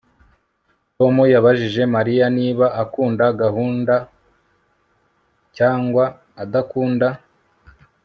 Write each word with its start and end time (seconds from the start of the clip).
Tom 0.97 1.15
yabajije 1.33 1.81
Mariya 1.95 2.25
niba 2.37 2.65
akunda 2.83 3.25
gahunda 3.41 3.95
cyangwa 5.57 6.03
adakunda 6.43 7.07